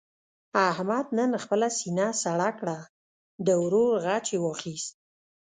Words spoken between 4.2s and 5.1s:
یې واخیست.